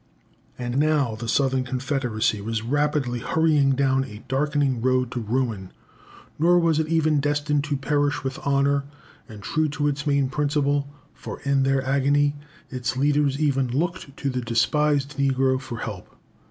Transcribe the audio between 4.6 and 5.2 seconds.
road to